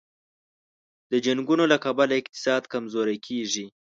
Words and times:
د 1.11 1.13
جنګونو 1.25 1.63
له 1.71 1.77
کبله 1.85 2.13
اقتصاد 2.21 2.61
کمزوری 2.73 3.17
کېږي. 3.27 3.65